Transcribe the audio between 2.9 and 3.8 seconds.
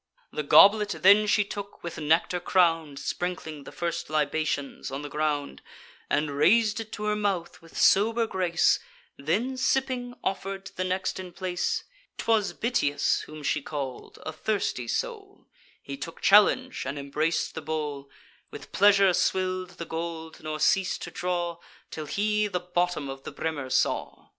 (Sprinkling the